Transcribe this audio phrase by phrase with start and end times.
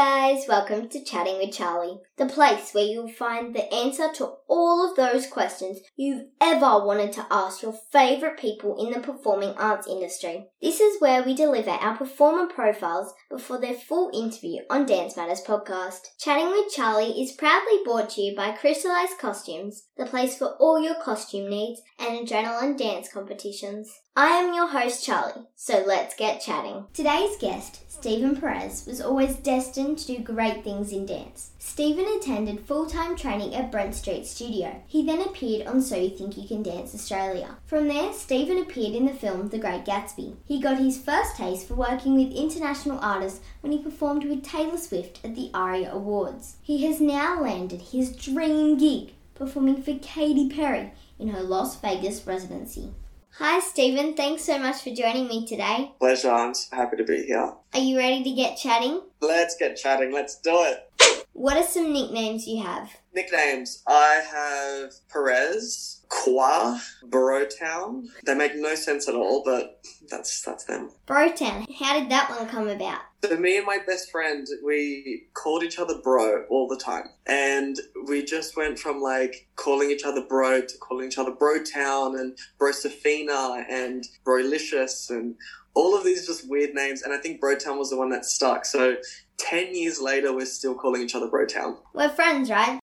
[0.00, 4.88] guys, welcome to Chatting with Charlie, the place where you'll find the answer to all
[4.88, 9.88] of those questions you've ever wanted to ask your favourite people in the performing arts
[9.88, 10.46] industry.
[10.62, 15.42] This is where we deliver our performer profiles before their full interview on Dance Matters
[15.42, 16.00] podcast.
[16.20, 20.80] Chatting with Charlie is proudly brought to you by Crystallized Costumes, the place for all
[20.80, 23.90] your costume needs and adrenaline dance competitions.
[24.16, 26.86] I am your host, Charlie, so let's get chatting.
[26.92, 31.50] Today's guest, Stephen Perez, was always destined to do great things in dance.
[31.58, 34.82] Stephen attended full time training at Brent Street Studio.
[34.86, 37.56] He then appeared on So You Think You Can Dance Australia.
[37.66, 40.36] From there, Stephen appeared in the film The Great Gatsby.
[40.44, 44.78] He got his first taste for working with international artists when he performed with Taylor
[44.78, 46.56] Swift at the ARIA Awards.
[46.62, 52.26] He has now landed his dream gig performing for Katy Perry in her Las Vegas
[52.26, 52.92] residency.
[53.38, 54.14] Hi, Stephen.
[54.14, 55.92] Thanks so much for joining me today.
[55.98, 56.30] Pleasure.
[56.30, 57.54] I'm so happy to be here.
[57.72, 59.00] Are you ready to get chatting?
[59.20, 60.12] Let's get chatting.
[60.12, 61.26] Let's do it.
[61.32, 62.90] What are some nicknames you have?
[63.14, 63.82] Nicknames.
[63.86, 68.06] I have Perez, Qua, Brotown.
[68.24, 69.80] They make no sense at all, but
[70.10, 70.90] that's that's them.
[71.06, 71.66] Brotown.
[71.78, 73.00] How did that one come about?
[73.24, 77.04] So me and my best friend, we called each other bro all the time.
[77.26, 77.76] And
[78.08, 82.18] we just went from like calling each other bro to calling each other bro town
[82.18, 85.36] and Brosafina and Brolicious and
[85.74, 87.02] all of these just weird names.
[87.02, 88.64] And I think Brotown was the one that stuck.
[88.64, 88.96] So
[89.36, 91.78] 10 years later, we're still calling each other Brotown.
[91.94, 92.80] We're friends, right?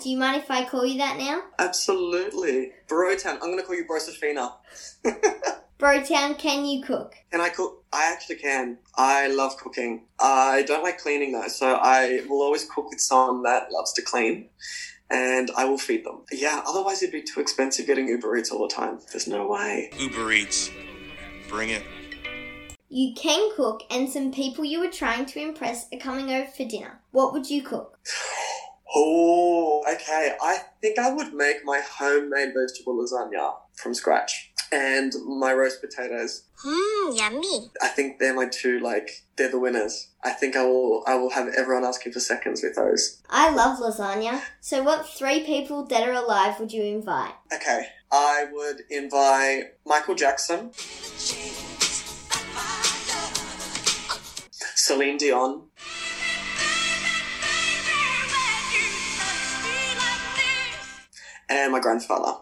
[0.00, 0.04] Best friends.
[0.04, 1.42] Do you mind if I call you that now?
[1.58, 2.72] Absolutely.
[2.88, 3.34] Brotown.
[3.34, 4.52] I'm going to call you Brosafina.
[5.78, 7.14] Brotown, can you cook?
[7.30, 7.84] Can I cook?
[7.92, 8.78] I actually can.
[8.96, 10.06] I love cooking.
[10.18, 14.02] I don't like cleaning though, so I will always cook with someone that loves to
[14.02, 14.48] clean.
[15.10, 16.22] And I will feed them.
[16.30, 19.00] Yeah, otherwise it'd be too expensive getting Uber Eats all the time.
[19.10, 19.90] There's no way.
[19.98, 20.70] Uber Eats.
[21.48, 21.82] Bring it.
[22.88, 26.64] You can cook, and some people you were trying to impress are coming over for
[26.64, 27.00] dinner.
[27.10, 27.98] What would you cook?
[28.94, 30.34] Oh, okay.
[30.40, 34.52] I think I would make my homemade vegetable lasagna from scratch.
[34.72, 36.44] And my roast potatoes.
[36.64, 37.70] Mmm, yummy.
[37.82, 40.10] I think they're my two, like, they're the winners.
[40.22, 43.20] I think I will, I will have everyone asking for seconds with those.
[43.28, 44.42] I love lasagna.
[44.60, 47.32] So, what three people that are alive would you invite?
[47.52, 47.88] Okay.
[48.12, 50.70] I would invite Michael Jackson,
[54.76, 55.62] Celine Dion,
[61.80, 62.38] my grandfather.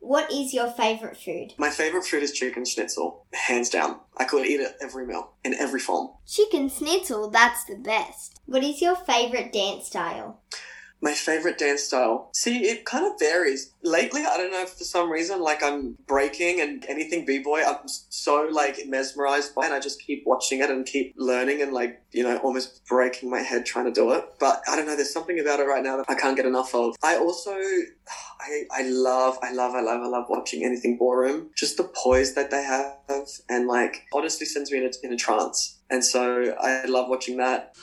[0.00, 1.54] What is your favourite food?
[1.58, 4.00] My favorite food is chicken schnitzel, hands down.
[4.16, 6.10] I could eat it every meal, in every form.
[6.26, 8.40] Chicken schnitzel, that's the best.
[8.46, 10.40] What is your favourite dance style?
[11.02, 12.30] My favorite dance style.
[12.32, 13.72] See, it kind of varies.
[13.82, 18.48] Lately, I don't know for some reason, like I'm breaking and anything b-boy, I'm so
[18.50, 22.22] like mesmerized by, and I just keep watching it and keep learning and like you
[22.22, 24.24] know almost breaking my head trying to do it.
[24.38, 24.94] But I don't know.
[24.94, 26.94] There's something about it right now that I can't get enough of.
[27.02, 27.52] I also,
[28.40, 31.50] I I love, I love, I love, I love watching anything ballroom.
[31.56, 32.96] Just the poise that they have
[33.48, 35.78] and like honestly sends me in a, in a trance.
[35.90, 37.76] And so I love watching that.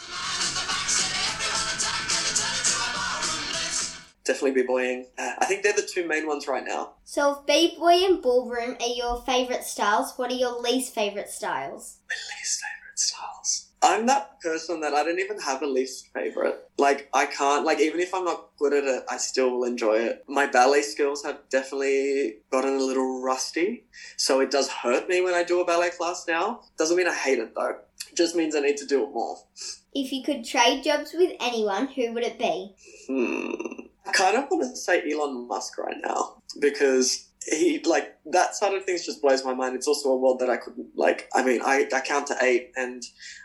[4.29, 5.07] Definitely b-boying.
[5.17, 6.94] Uh, I think they're the two main ones right now.
[7.03, 11.97] So, if b-boy and ballroom are your favourite styles, what are your least favourite styles?
[12.07, 13.69] My least favorite styles.
[13.81, 16.59] I'm that person that I don't even have a least favorite.
[16.78, 19.95] Like I can't like even if I'm not good at it, I still will enjoy
[19.95, 20.23] it.
[20.28, 23.85] My ballet skills have definitely gotten a little rusty,
[24.16, 26.62] so it does hurt me when I do a ballet class now.
[26.78, 27.78] Doesn't mean I hate it though.
[28.12, 29.38] It just means I need to do it more.
[29.95, 32.75] If you could trade jobs with anyone, who would it be?
[33.07, 33.88] Hmm.
[34.13, 38.83] Kind of want to say Elon Musk right now because he like that side of
[38.85, 39.75] things just blows my mind.
[39.75, 41.29] It's also a world that I couldn't like.
[41.33, 43.03] I mean, I, I count to eight and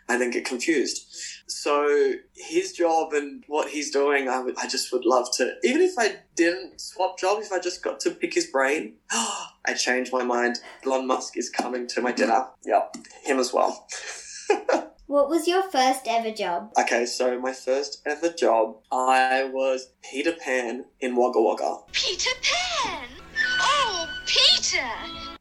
[0.08, 1.06] I then get confused.
[1.46, 5.54] So his job and what he's doing, I would I just would love to.
[5.62, 9.74] Even if I didn't swap job, if I just got to pick his brain, I
[9.76, 10.58] changed my mind.
[10.84, 12.46] Elon Musk is coming to my dinner.
[12.64, 13.86] Yep, him as well.
[15.06, 16.72] What was your first ever job?
[16.78, 21.76] Okay, so my first ever job, I was Peter Pan in Wagga Wagga.
[21.92, 23.08] Peter Pan.
[23.60, 24.88] Oh, Peter.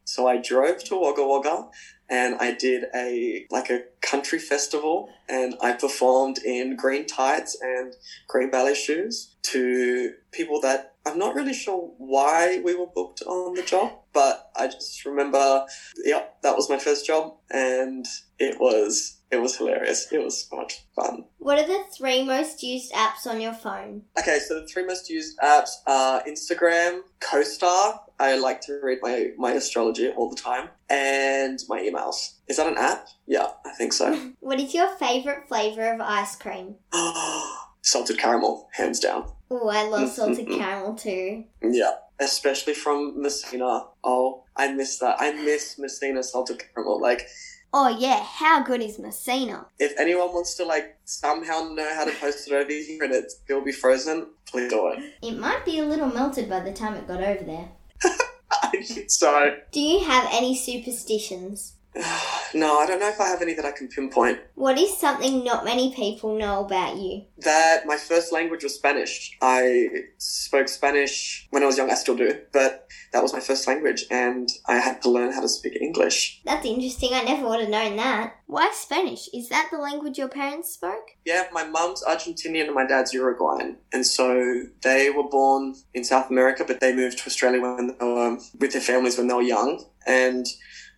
[0.04, 1.69] So I drove to Wagga Wagga
[2.10, 7.95] and I did a like a country festival and I performed in green tights and
[8.27, 13.56] green ballet shoes to people that I'm not really sure why we were booked on
[13.56, 15.65] the job, but I just remember,
[16.04, 18.06] yep, that was my first job and
[18.39, 20.12] it was It was hilarious.
[20.12, 21.25] It was so much fun.
[21.39, 24.03] What are the three most used apps on your phone?
[24.19, 27.97] Okay, so the three most used apps are Instagram, CoStar.
[28.19, 32.35] I like to read my, my astrology all the time, and my emails.
[32.47, 33.07] Is that an app?
[33.25, 34.31] Yeah, I think so.
[34.39, 36.75] What is your favourite flavour of ice cream?
[37.81, 39.31] Salted caramel, hands down.
[39.50, 41.44] Oh, I love salted caramel too.
[41.62, 43.88] Yeah, especially from Messina.
[44.03, 45.18] Oh, I miss that.
[45.19, 47.01] I miss Messina salted caramel.
[47.01, 47.27] Like,
[47.75, 49.65] Oh yeah, how good is Messina?
[49.79, 53.31] if anyone wants to like somehow know how to post it over here and it
[53.31, 55.13] still be frozen, please do it.
[55.23, 57.69] It might be a little melted by the time it got over there.
[58.51, 59.55] I think so.
[59.71, 61.73] Do you have any superstitions?
[62.55, 64.39] No, I don't know if I have any that I can pinpoint.
[64.53, 67.23] What is something not many people know about you?
[67.39, 69.35] That my first language was Spanish.
[69.41, 69.87] I
[70.19, 71.89] spoke Spanish when I was young.
[71.89, 75.41] I still do, but that was my first language, and I had to learn how
[75.41, 76.41] to speak English.
[76.45, 77.09] That's interesting.
[77.13, 78.35] I never would have known that.
[78.45, 79.29] Why Spanish?
[79.33, 81.07] Is that the language your parents spoke?
[81.25, 86.29] Yeah, my mum's Argentinian and my dad's Uruguayan, and so they were born in South
[86.29, 89.83] America, but they moved to Australia when were with their families when they were young.
[90.05, 90.45] And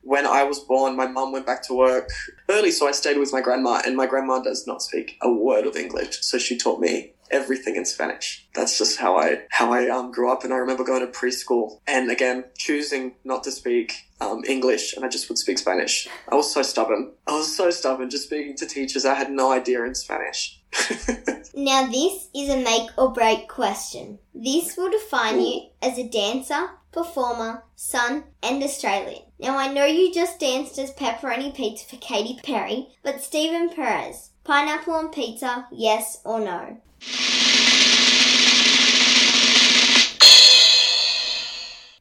[0.06, 2.10] when I was born, my mum went back to work
[2.48, 5.66] early, so I stayed with my grandma, and my grandma does not speak a word
[5.66, 8.48] of English, so she taught me everything in Spanish.
[8.54, 11.80] That's just how I how I um, grew up, and I remember going to preschool
[11.88, 16.08] and again choosing not to speak um, English, and I just would speak Spanish.
[16.32, 17.14] I was so stubborn.
[17.26, 20.62] I was so stubborn, just speaking to teachers I had no idea in Spanish.
[21.58, 24.20] Now, this is a make or break question.
[24.34, 29.24] This will define you as a dancer, performer, son, and Australian.
[29.40, 34.32] Now, I know you just danced as pepperoni pizza for Katy Perry, but Stephen Perez,
[34.44, 36.78] pineapple on pizza, yes or no?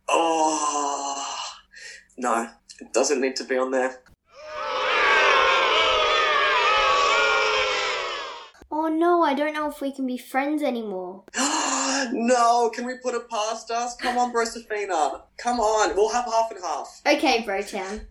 [0.09, 1.37] oh
[2.17, 2.49] no,
[2.81, 4.01] it doesn't need to be on there.
[8.77, 11.23] Oh no, I don't know if we can be friends anymore.
[12.13, 13.95] no, can we put it past us?
[13.95, 15.23] Come on, Brosafina.
[15.37, 17.01] Come on, we'll have half and half.
[17.07, 18.05] Okay, Brotown.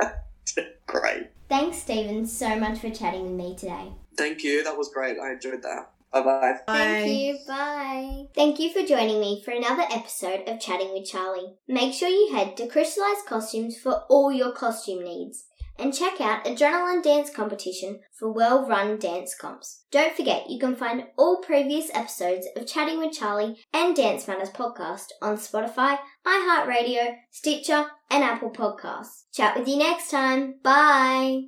[0.86, 1.28] Great.
[1.50, 3.92] Thanks, Stephen, so much for chatting with me today.
[4.16, 4.64] Thank you.
[4.64, 5.18] That was great.
[5.18, 5.90] I enjoyed that.
[6.10, 6.54] Bye bye.
[6.66, 7.38] Thank you.
[7.46, 8.28] Bye.
[8.34, 11.56] Thank you for joining me for another episode of Chatting with Charlie.
[11.68, 15.44] Make sure you head to Crystallized Costumes for all your costume needs.
[15.78, 19.84] And check out Adrenaline Dance Competition for well run dance comps.
[19.90, 24.50] Don't forget, you can find all previous episodes of Chatting with Charlie and Dance Matters
[24.50, 29.24] podcast on Spotify, iHeartRadio, Stitcher, and Apple Podcasts.
[29.32, 30.54] Chat with you next time.
[30.62, 31.42] Bye.